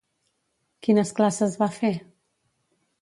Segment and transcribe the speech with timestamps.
[0.87, 1.93] Quines classes va fer?